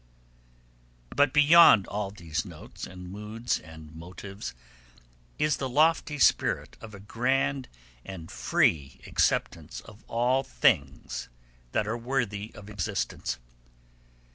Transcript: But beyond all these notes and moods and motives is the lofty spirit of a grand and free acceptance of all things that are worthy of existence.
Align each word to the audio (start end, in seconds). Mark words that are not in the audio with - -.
But 1.15 1.31
beyond 1.31 1.85
all 1.85 2.09
these 2.09 2.43
notes 2.43 2.87
and 2.87 3.11
moods 3.11 3.59
and 3.59 3.93
motives 3.95 4.55
is 5.37 5.57
the 5.57 5.69
lofty 5.69 6.17
spirit 6.17 6.75
of 6.81 6.95
a 6.95 6.99
grand 6.99 7.67
and 8.03 8.31
free 8.31 8.99
acceptance 9.05 9.79
of 9.81 10.03
all 10.07 10.41
things 10.41 11.29
that 11.71 11.85
are 11.87 11.97
worthy 11.99 12.51
of 12.55 12.67
existence. 12.67 13.37